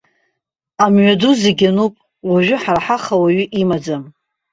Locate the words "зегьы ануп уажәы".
1.41-2.55